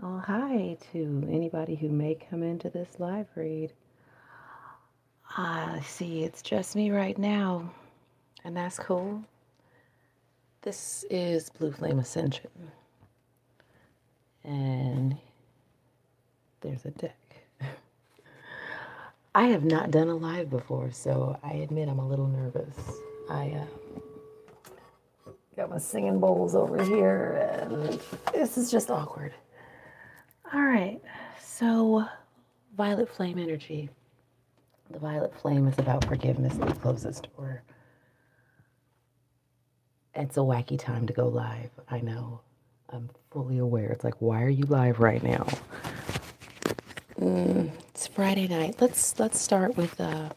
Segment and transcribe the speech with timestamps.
[0.00, 3.72] Oh, hi to anybody who may come into this live read.
[5.36, 7.68] I see it's just me right now,
[8.44, 9.24] and that's cool.
[10.62, 12.50] This is Blue Flame Ascension,
[14.44, 15.16] and
[16.60, 17.18] there's a deck.
[19.34, 22.76] I have not done a live before, so I admit I'm a little nervous.
[23.28, 23.50] I
[25.26, 27.32] uh, got my singing bowls over here,
[27.66, 28.00] and
[28.32, 29.34] this is just awkward.
[30.54, 30.98] All right,
[31.42, 32.06] so
[32.74, 33.90] violet flame energy.
[34.90, 37.62] The violet flame is about forgiveness that closes door.
[40.14, 41.70] It's a wacky time to go live.
[41.90, 42.40] I know.
[42.88, 43.90] I'm fully aware.
[43.90, 45.46] It's like, why are you live right now?
[47.20, 48.76] Mm, it's Friday night.
[48.80, 50.30] Let's let's start with uh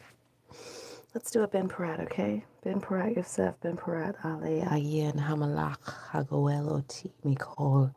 [1.14, 2.44] let's do a Ben Parat, okay?
[2.62, 7.94] Ben Parat Yosef, Ben Parat Ale Ayin Hamalach Hagoel Oti Mikol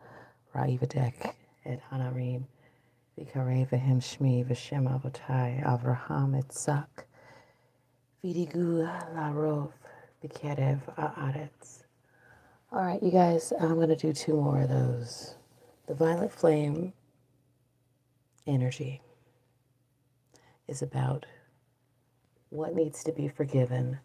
[0.56, 1.34] Raivadek
[1.66, 2.44] et Hanarim
[3.20, 7.06] Vikarev Vahim Shmi Vashem Avotai Avraham Itzak
[8.24, 9.72] Vidigu Larov
[10.24, 11.84] Vikerev Aaretz.
[12.72, 15.36] All right, you guys, I'm going to do two more of those.
[15.88, 16.94] The violet flame
[18.48, 19.02] energy
[20.68, 21.26] is about
[22.50, 24.00] what needs to be forgiven,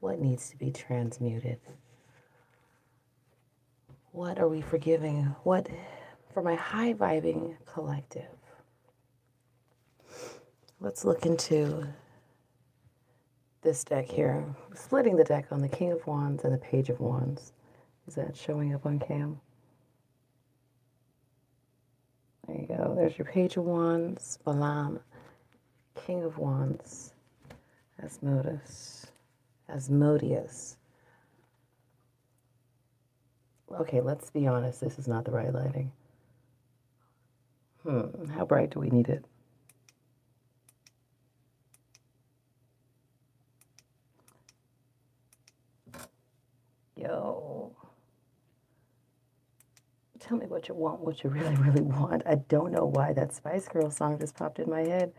[0.00, 1.58] what needs to be transmuted.
[4.12, 5.34] What are we forgiving?
[5.42, 5.68] What,
[6.36, 8.28] for my high vibing collective,
[10.80, 11.88] let's look into
[13.62, 14.44] this deck here.
[14.74, 17.54] Splitting the deck on the King of Wands and the Page of Wands.
[18.06, 19.40] Is that showing up on cam?
[22.46, 22.94] There you go.
[22.94, 25.00] There's your Page of Wands, Balaam,
[25.94, 27.14] King of Wands,
[28.02, 29.06] Asmodeus,
[29.70, 30.76] Asmodeus.
[33.80, 34.82] Okay, let's be honest.
[34.82, 35.90] This is not the right lighting.
[37.86, 39.24] Hmm, how bright do we need it?
[46.96, 47.76] Yo.
[50.18, 52.24] Tell me what you want, what you really, really want.
[52.26, 55.12] I don't know why that Spice Girl song just popped in my head.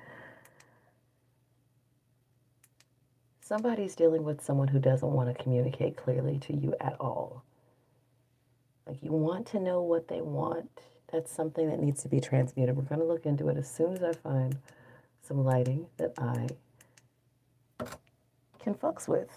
[3.40, 7.46] Somebody's dealing with someone who doesn't want to communicate clearly to you at all.
[8.86, 10.82] Like you want to know what they want.
[11.12, 12.76] That's something that needs to be transmuted.
[12.76, 14.58] We're going to look into it as soon as I find
[15.22, 16.48] some lighting that I
[18.60, 19.30] can fucks with.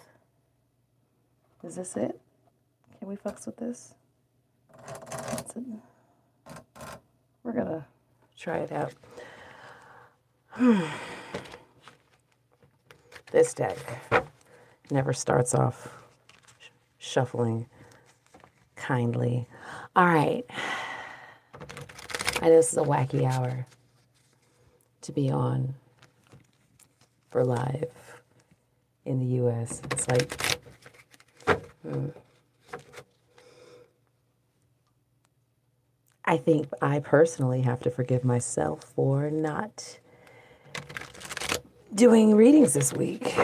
[1.62, 2.20] Is this it?
[2.98, 3.94] Can we fucks with this?
[4.86, 5.64] That's it.
[7.42, 7.86] We're gonna
[8.36, 8.92] try it out.
[13.32, 13.76] this deck
[14.90, 15.88] never starts off
[16.98, 17.66] shuffling
[18.76, 19.46] kindly.
[19.96, 20.44] All right.
[22.40, 23.66] I know this is a wacky hour
[25.02, 25.74] to be on
[27.30, 27.90] for live
[29.04, 29.82] in the US.
[29.90, 30.58] It's like,
[31.82, 32.08] hmm.
[36.24, 39.98] I think I personally have to forgive myself for not
[41.94, 43.36] doing readings this week.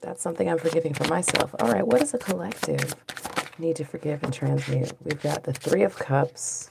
[0.00, 1.54] That's something I'm forgiving for myself.
[1.60, 2.94] All right, what does a collective
[3.58, 4.92] need to forgive and transmute?
[5.02, 6.70] We've got the Three of Cups.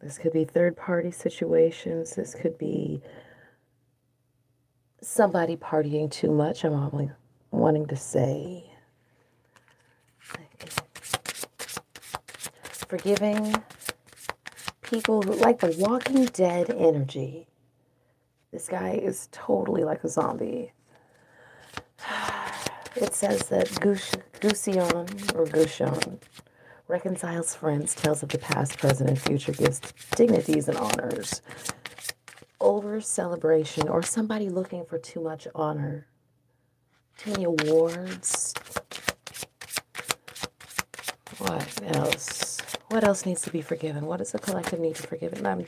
[0.00, 2.14] This could be third party situations.
[2.14, 3.02] This could be
[5.00, 6.64] somebody partying too much.
[6.64, 7.10] I'm only
[7.50, 8.72] wanting to say
[12.88, 13.54] forgiving
[14.82, 17.48] people who like the Walking Dead energy.
[18.52, 20.72] This guy is totally like a zombie.
[22.94, 24.20] It says that Gusion
[25.34, 26.20] or Gushon
[26.92, 29.80] reconciles friends, tells of the past, present, and future, gives
[30.14, 31.40] dignities and honors.
[32.60, 36.06] Over celebration or somebody looking for too much honor,
[37.16, 38.54] too many awards.
[41.38, 42.60] What else?
[42.88, 44.04] What else needs to be forgiven?
[44.04, 45.32] What does the collective need to forgive?
[45.32, 45.64] And I'm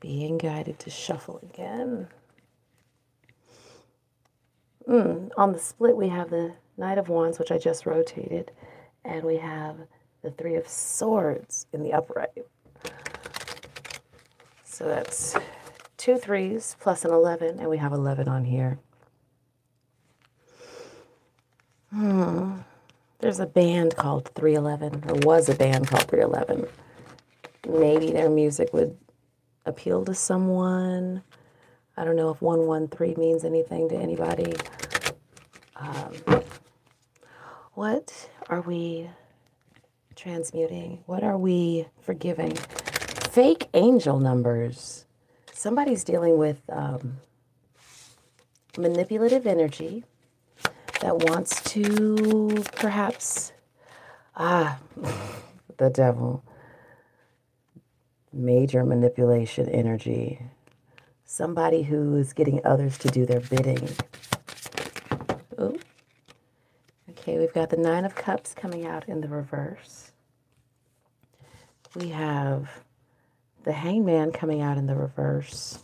[0.00, 2.08] being guided to shuffle again.
[4.88, 8.50] Mm, on the split, we have the Knight of Wands, which I just rotated,
[9.04, 9.76] and we have
[10.28, 12.44] the Three of Swords in the upright.
[14.64, 15.34] So that's
[15.96, 18.78] two threes plus an 11, and we have 11 on here.
[21.90, 22.58] Hmm.
[23.20, 26.68] There's a band called 311, or was a band called 311.
[27.68, 28.96] Maybe their music would
[29.64, 31.22] appeal to someone.
[31.96, 34.54] I don't know if 113 means anything to anybody.
[35.74, 36.42] Um,
[37.72, 39.10] what are we
[40.18, 41.04] transmuting?
[41.06, 42.58] What are we forgiving?
[43.38, 45.06] fake angel numbers.
[45.52, 47.18] Somebody's dealing with um,
[48.76, 50.02] manipulative energy
[51.02, 53.52] that wants to perhaps,
[54.34, 54.78] ah,
[55.76, 56.42] the devil,
[58.32, 60.40] major manipulation energy.
[61.24, 63.88] Somebody who is getting others to do their bidding.
[67.28, 70.12] Okay, we've got the Nine of Cups coming out in the reverse.
[71.94, 72.70] We have
[73.64, 75.78] the Hangman coming out in the reverse.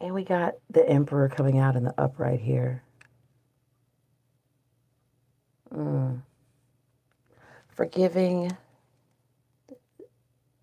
[0.00, 2.84] And we got the Emperor coming out in the upright here.
[5.74, 6.22] Mm.
[7.74, 8.56] Forgiving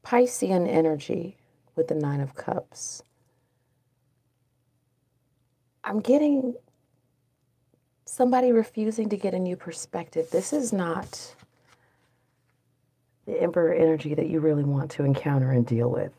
[0.05, 1.35] Piscean energy
[1.75, 3.03] with the Nine of Cups.
[5.83, 6.55] I'm getting
[8.07, 10.29] somebody refusing to get a new perspective.
[10.31, 11.35] This is not
[13.25, 16.13] the Emperor energy that you really want to encounter and deal with.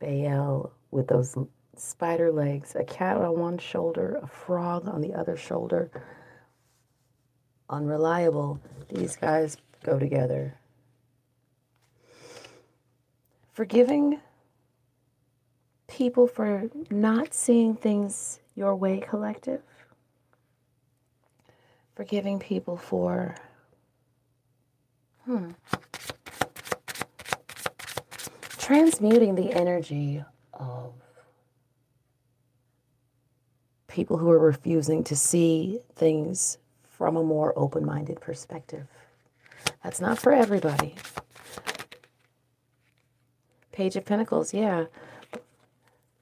[0.00, 1.36] Baal with those
[1.76, 5.90] spider legs, a cat on one shoulder, a frog on the other shoulder.
[7.68, 8.58] Unreliable.
[8.88, 10.54] These guys go together.
[13.52, 14.20] Forgiving
[15.86, 19.60] people for not seeing things your way, collective.
[21.94, 23.34] Forgiving people for,
[25.24, 25.50] hmm,
[28.58, 30.24] transmuting the energy
[30.54, 30.94] of
[33.88, 38.86] people who are refusing to see things from a more open minded perspective.
[39.84, 40.94] That's not for everybody.
[43.72, 44.86] Page of Pentacles, yeah.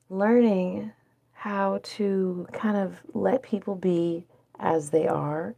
[0.08, 0.92] Learning
[1.32, 4.26] how to kind of let people be
[4.60, 5.54] as they are.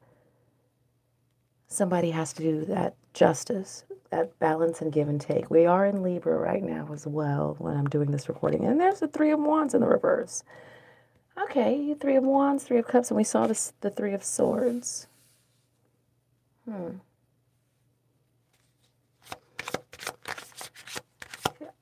[1.66, 5.50] Somebody has to do that justice, that balance and give and take.
[5.50, 8.64] We are in Libra right now as well when I'm doing this recording.
[8.64, 10.44] And there's the Three of Wands in the reverse.
[11.44, 15.08] Okay, Three of Wands, Three of Cups, and we saw this, the Three of Swords.
[16.69, 16.99] Hmm.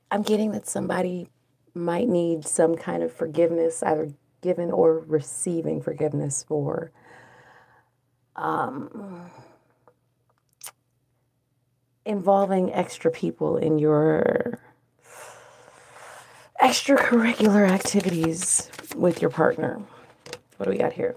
[0.09, 1.29] I'm getting that somebody
[1.73, 6.91] might need some kind of forgiveness, either given or receiving forgiveness for
[8.35, 9.29] um,
[12.05, 14.59] involving extra people in your
[16.61, 19.81] extracurricular activities with your partner.
[20.57, 21.15] What do we got here?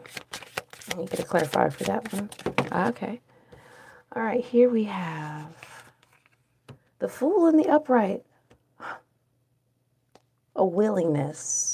[0.89, 2.31] Let me get a clarifier for that one.
[2.89, 3.21] Okay.
[4.17, 5.55] All right, here we have
[6.99, 8.25] the Fool in the Upright.
[10.57, 11.74] A willingness.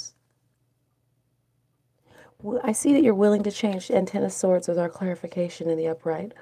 [2.62, 3.88] I see that you're willing to change.
[3.88, 6.32] Ten of Swords with our clarification in the upright.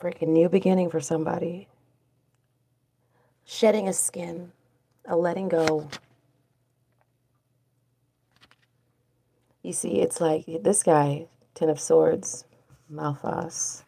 [0.00, 1.68] Freaking new beginning for somebody.
[3.44, 4.52] Shedding a skin.
[5.06, 5.88] A letting go.
[9.62, 12.44] You see, it's like this guy, Ten of Swords,
[12.92, 13.82] Malphas.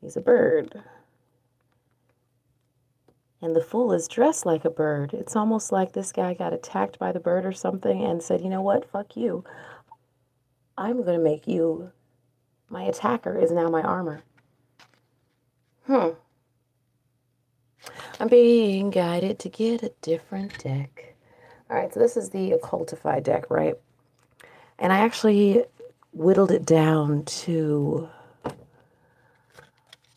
[0.00, 0.82] He's a bird.
[3.42, 5.12] And the fool is dressed like a bird.
[5.14, 8.48] It's almost like this guy got attacked by the bird or something and said, you
[8.48, 9.44] know what, fuck you.
[10.78, 11.90] I'm going to make you,
[12.68, 14.22] my attacker is now my armor.
[15.86, 16.10] Hmm.
[18.18, 21.14] I'm being guided to get a different deck.
[21.70, 23.74] All right, so this is the occultified deck, right?
[24.78, 25.64] And I actually
[26.12, 28.08] whittled it down to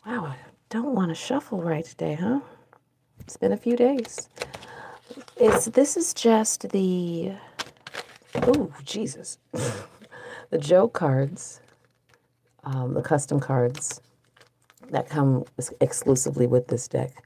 [0.06, 0.36] Wow, I
[0.70, 2.40] don't want to shuffle right today, huh?
[3.20, 4.28] It's been a few days.
[5.36, 7.32] Is this is just the
[8.34, 9.38] oh Jesus,
[10.50, 11.60] the joke cards,
[12.64, 14.00] um, the custom cards
[14.90, 15.44] that come
[15.80, 17.24] exclusively with this deck,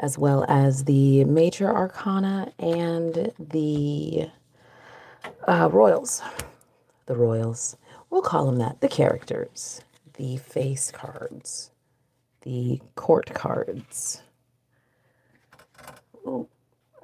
[0.00, 4.28] as well as the major arcana and the
[5.46, 6.22] uh, royals.
[7.06, 7.76] The royals,
[8.10, 8.80] we'll call them that.
[8.80, 9.80] The characters,
[10.14, 11.70] the face cards
[12.48, 14.22] the court cards.
[16.26, 16.48] Oh,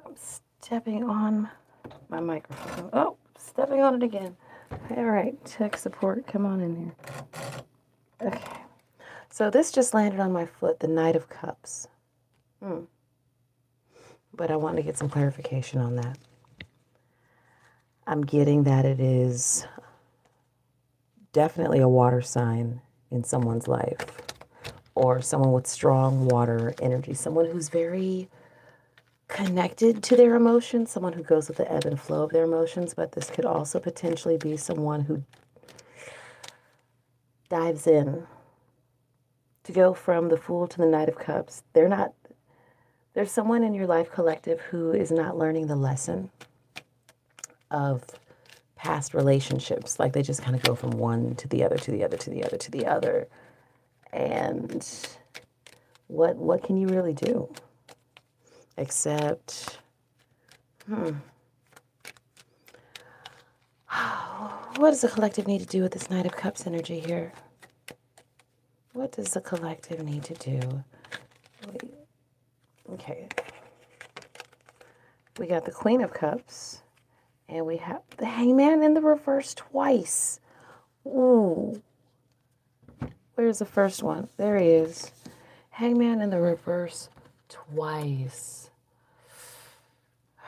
[0.05, 1.49] I'm stepping on
[2.09, 2.89] my microphone.
[2.93, 4.35] Oh, stepping on it again.
[4.71, 6.95] All right, tech support, come on in here.
[8.21, 8.51] Okay,
[9.29, 11.87] so this just landed on my foot, the Knight of Cups.
[12.63, 12.81] Hmm.
[14.33, 16.17] But I want to get some clarification on that.
[18.07, 19.65] I'm getting that it is
[21.33, 22.81] definitely a water sign
[23.11, 24.05] in someone's life
[24.95, 28.29] or someone with strong water energy, someone who's very
[29.27, 32.93] connected to their emotions, someone who goes with the ebb and flow of their emotions,
[32.93, 35.23] but this could also potentially be someone who
[37.49, 38.25] dives in
[39.63, 41.63] to go from the fool to the knight of cups.
[41.73, 42.13] They're not
[43.13, 46.29] there's someone in your life collective who is not learning the lesson
[47.71, 48.03] of
[48.75, 49.99] past relationships.
[49.99, 52.29] Like they just kind of go from one to the other, to the other, to
[52.29, 53.27] the other, to the other.
[54.11, 54.85] And
[56.07, 57.51] what what can you really do?
[58.77, 59.79] Except,
[60.87, 61.11] hmm.
[64.77, 67.31] What does the collective need to do with this Knight of Cups energy here?
[68.91, 70.83] What does the collective need to do?
[72.93, 73.27] Okay.
[75.39, 76.81] We got the Queen of Cups.
[77.47, 80.39] And we have the Hangman in the reverse twice.
[81.05, 81.81] Ooh.
[83.35, 84.29] Where's the first one?
[84.37, 85.11] There he is.
[85.69, 87.09] Hangman in the reverse
[87.49, 88.69] twice.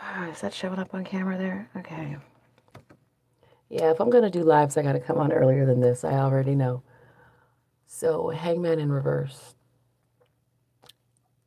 [0.32, 1.70] Is that showing up on camera there?
[1.77, 2.18] Okay.
[3.70, 6.04] Yeah, if I'm going to do lives, I got to come on earlier than this.
[6.04, 6.84] I already know.
[7.86, 9.56] So, Hangman in reverse.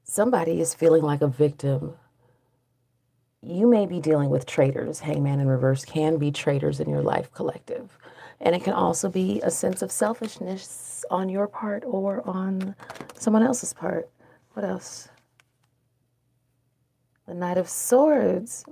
[0.03, 1.95] Somebody is feeling like a victim.
[3.43, 5.01] You may be dealing with traitors.
[5.01, 7.97] Hangman in reverse can be traitors in your life collective.
[8.41, 12.75] And it can also be a sense of selfishness on your part or on
[13.15, 14.11] someone else's part.
[14.55, 15.09] What else?
[17.31, 18.65] The Knight of Swords.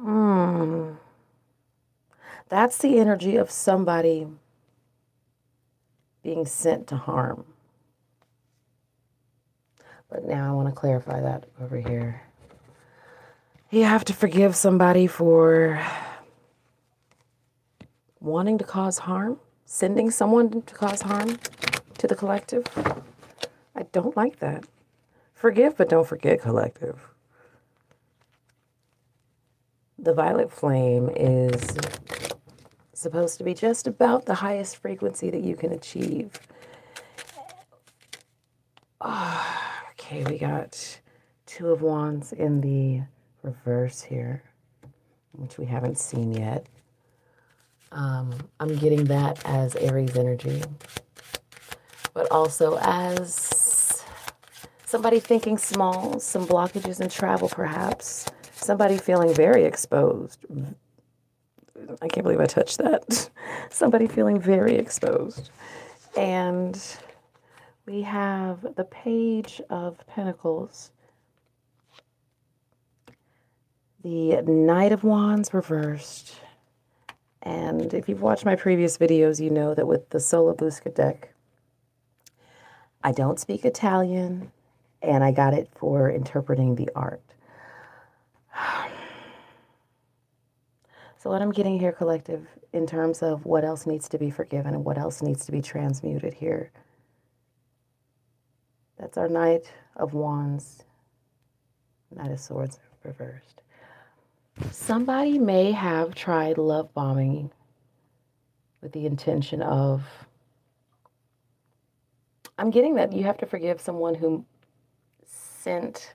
[0.00, 0.92] Hmm.
[2.48, 4.28] That's the energy of somebody
[6.22, 7.44] being sent to harm.
[10.08, 12.22] But now I want to clarify that over here.
[13.70, 15.84] You have to forgive somebody for
[18.20, 21.38] wanting to cause harm, sending someone to cause harm
[21.98, 22.64] to the collective.
[23.76, 24.64] I don't like that.
[25.38, 26.98] Forgive, but don't forget collective.
[29.96, 31.76] The violet flame is
[32.92, 36.32] supposed to be just about the highest frequency that you can achieve.
[39.00, 39.56] Oh,
[39.92, 40.98] okay, we got
[41.46, 43.02] two of wands in the
[43.44, 44.42] reverse here,
[45.30, 46.66] which we haven't seen yet.
[47.92, 50.64] Um, I'm getting that as Aries energy,
[52.12, 53.68] but also as
[54.88, 58.26] somebody thinking small, some blockages in travel, perhaps.
[58.52, 60.46] Somebody feeling very exposed.
[62.00, 63.30] I can't believe I touched that.
[63.70, 65.50] somebody feeling very exposed.
[66.16, 66.82] And
[67.86, 70.90] we have the Page of Pentacles,
[74.02, 76.34] the Knight of Wands reversed
[77.42, 81.32] and if you've watched my previous videos, you know that with the Sola Busca deck,
[83.02, 84.50] I don't speak Italian,
[85.02, 87.22] and I got it for interpreting the art.
[91.20, 94.72] So what I'm getting here, collective, in terms of what else needs to be forgiven
[94.72, 96.70] and what else needs to be transmuted here.
[99.00, 100.84] That's our Knight of Wands,
[102.14, 103.62] Knight of Swords reversed.
[104.70, 107.50] Somebody may have tried love bombing
[108.80, 110.02] with the intention of.
[112.58, 114.44] I'm getting that you have to forgive someone who
[115.58, 116.14] sent,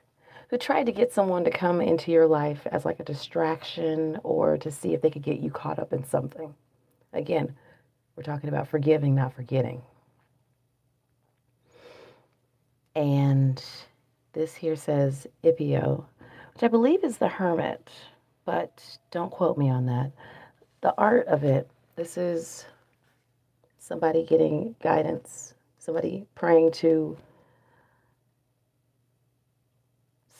[0.49, 4.57] who tried to get someone to come into your life as like a distraction or
[4.57, 6.53] to see if they could get you caught up in something.
[7.13, 7.55] Again,
[8.15, 9.81] we're talking about forgiving, not forgetting.
[12.95, 13.63] And
[14.33, 16.05] this here says Ipio,
[16.53, 17.89] which I believe is the hermit
[18.45, 20.11] but don't quote me on that.
[20.81, 22.65] The art of it, this is
[23.77, 27.17] somebody getting guidance, somebody praying to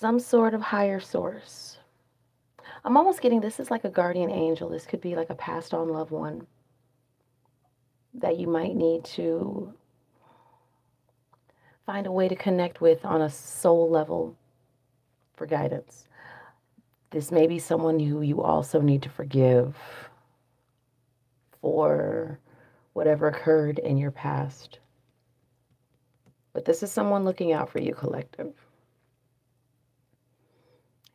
[0.04, 1.78] some sort of higher source.
[2.84, 4.68] I'm almost getting this is like a guardian angel.
[4.68, 6.46] This could be like a passed on loved one
[8.14, 9.74] that you might need to
[11.86, 14.36] find a way to connect with on a soul level
[15.38, 16.10] for guidance.
[17.10, 19.74] This may be someone who you also need to forgive
[21.62, 22.42] for
[22.92, 24.80] whatever occurred in your past.
[26.52, 28.54] But this is someone looking out for you, collective.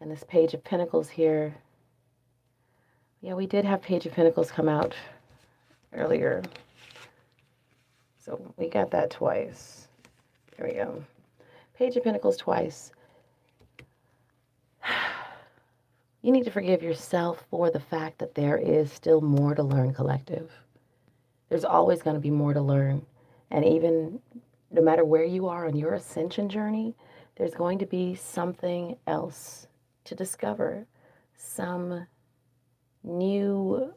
[0.00, 1.54] And this Page of Pentacles here.
[3.20, 4.94] Yeah, we did have Page of Pentacles come out
[5.92, 6.42] earlier.
[8.24, 9.88] So we got that twice.
[10.56, 11.02] There we go.
[11.76, 12.92] Page of Pentacles twice.
[16.20, 19.94] You need to forgive yourself for the fact that there is still more to learn,
[19.94, 20.50] collective.
[21.48, 23.06] There's always going to be more to learn.
[23.52, 24.18] And even
[24.72, 26.96] no matter where you are on your ascension journey,
[27.36, 29.67] there's going to be something else
[30.08, 30.86] to discover,
[31.36, 32.06] some
[33.04, 33.92] new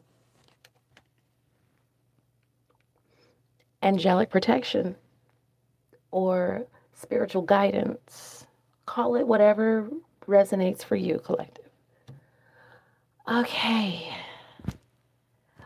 [3.82, 4.94] angelic protection
[6.10, 8.46] or spiritual guidance.
[8.86, 9.88] Call it whatever
[10.26, 11.68] resonates for you, collective.
[13.30, 14.14] Okay.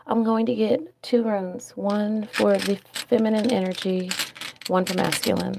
[0.06, 4.10] I'm going to get two runes one for the feminine energy,
[4.68, 5.56] one for masculine.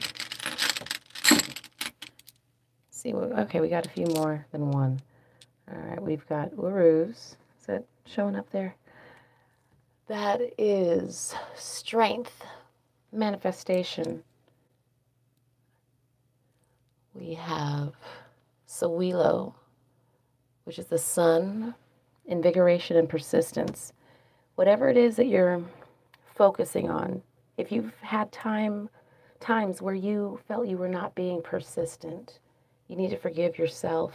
[3.07, 4.99] See, okay, we got a few more than one.
[5.71, 7.37] All right, we've got Uruz.
[7.57, 8.75] Is that showing up there?
[10.09, 12.43] That is strength,
[13.13, 14.23] manifestation.
[17.13, 17.93] We have
[18.67, 19.53] Sawilo,
[20.65, 21.75] which is the sun,
[22.25, 23.93] invigoration and persistence
[24.55, 25.63] whatever it is that you're
[26.35, 27.21] focusing on,
[27.55, 28.89] if you've had time
[29.39, 32.39] times where you felt you were not being persistent,
[32.87, 34.13] you need to forgive yourself.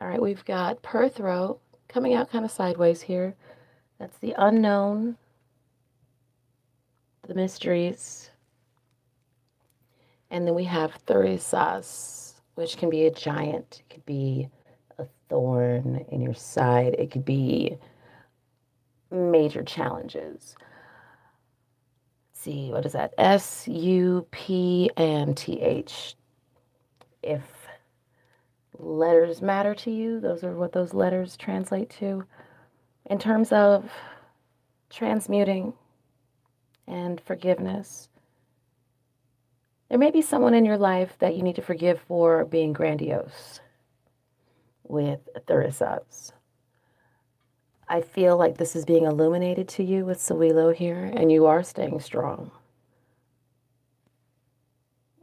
[0.00, 3.34] All right, we've got Perthro coming out kind of sideways here.
[3.98, 5.16] That's the unknown,
[7.26, 8.30] the mysteries.
[10.30, 13.82] And then we have Thurisaz, which can be a giant.
[13.82, 14.48] It could be
[14.98, 16.94] a thorn in your side.
[16.98, 17.76] It could be
[19.10, 20.54] major challenges.
[22.30, 23.12] Let's see, what is that?
[23.18, 26.14] S U P and T H.
[27.22, 27.59] If
[28.82, 32.24] letters matter to you, those are what those letters translate to.
[33.06, 33.90] In terms of
[34.88, 35.74] transmuting
[36.86, 38.08] and forgiveness,
[39.88, 43.60] there may be someone in your life that you need to forgive for being grandiose
[44.84, 46.32] with Thurisaz.
[47.88, 51.64] I feel like this is being illuminated to you with Sawilo here, and you are
[51.64, 52.52] staying strong.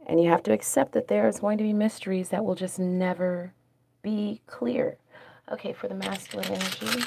[0.08, 2.78] And you have to accept that there is going to be mysteries that will just
[2.78, 3.52] never
[4.02, 4.96] be clear.
[5.52, 7.04] Okay, for the masculine energy.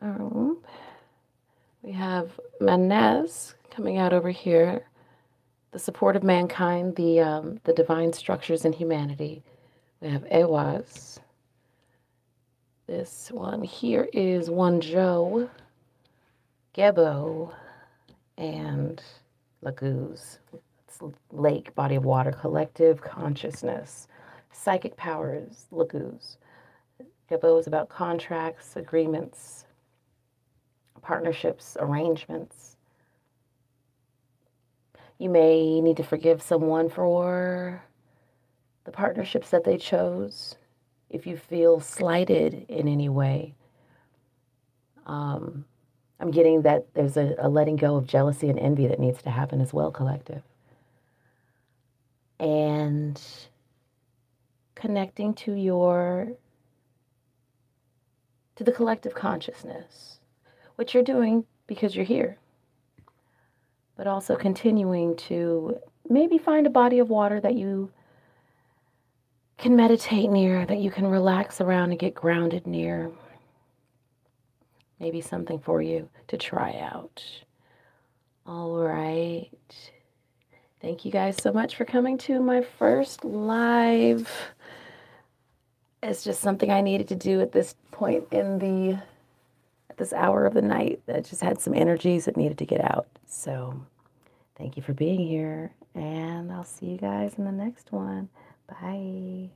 [0.00, 0.58] Um,
[1.82, 4.86] we have Mannaz coming out over here.
[5.72, 9.42] The support of mankind, the um, the divine structures in humanity.
[10.00, 11.18] We have Ehwaz.
[12.86, 15.48] This one here is Wunjo,
[16.74, 17.52] Gebo,
[18.40, 19.02] and
[19.62, 20.38] Laguz.
[20.88, 20.98] It's
[21.30, 24.08] lake, body of water, collective consciousness,
[24.50, 26.38] psychic powers, Laguz.
[27.30, 29.66] Gebo is about contracts, agreements,
[31.02, 32.76] partnerships, arrangements.
[35.18, 37.82] You may need to forgive someone for
[38.84, 40.56] the partnerships that they chose
[41.10, 43.54] if you feel slighted in any way.
[45.06, 45.64] Um,
[46.20, 49.30] I'm getting that there's a, a letting go of jealousy and envy that needs to
[49.30, 50.42] happen as well, collective.
[52.38, 53.20] And
[54.74, 56.32] connecting to your
[58.56, 60.20] to the collective consciousness,
[60.76, 62.36] which you're doing because you're here,
[63.96, 65.78] but also continuing to
[66.08, 67.90] maybe find a body of water that you
[69.56, 73.10] can meditate near, that you can relax around and get grounded near.
[75.00, 77.24] Maybe something for you to try out.
[78.46, 79.50] All right.
[80.80, 84.30] Thank you guys so much for coming to my first live.
[86.02, 88.98] It's just something I needed to do at this point in the
[89.90, 91.00] at this hour of the night.
[91.06, 93.06] That just had some energies that needed to get out.
[93.26, 93.84] So,
[94.56, 98.28] thank you for being here and I'll see you guys in the next one.
[98.68, 99.50] Bye.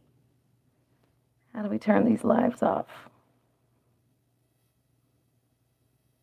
[1.54, 2.86] How do we turn these lives off?